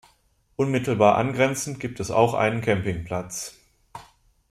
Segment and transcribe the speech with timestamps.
[0.55, 3.59] Unmittelbar angrenzend gibt es auch einen Campingplatz.